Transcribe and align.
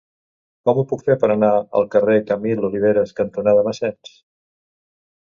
Com 0.67 0.77
ho 0.81 0.85
puc 0.91 1.01
fer 1.09 1.17
per 1.23 1.27
anar 1.33 1.49
al 1.79 1.85
carrer 1.95 2.15
Camil 2.31 2.63
Oliveras 2.71 3.13
cantonada 3.21 3.67
Massens? 3.69 4.15